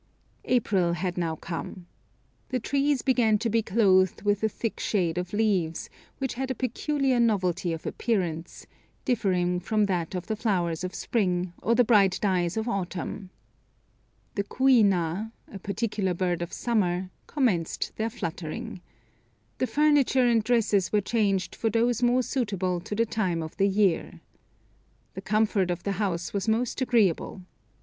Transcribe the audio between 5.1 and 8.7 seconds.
of leaves, which had a peculiar novelty of appearance,